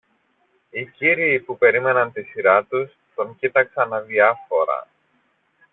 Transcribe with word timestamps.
Οι 0.69 0.85
κύριοι 0.85 1.39
που 1.39 1.57
περίμεναν 1.57 2.11
τη 2.11 2.21
σειρά 2.23 2.63
τους 2.65 2.91
τον 3.15 3.35
κοίταξαν 3.39 3.93
αδιάφορα 3.93 4.87